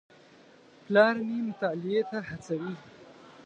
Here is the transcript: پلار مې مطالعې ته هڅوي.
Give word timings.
پلار 0.83 1.15
مې 1.27 1.37
مطالعې 1.47 2.01
ته 2.09 2.17
هڅوي. 2.29 2.73